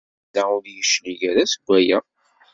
Yella 0.35 0.43
ur 0.55 0.61
d-yeclig 0.65 1.21
ara 1.29 1.43
seg 1.51 1.61
waya. 1.67 1.99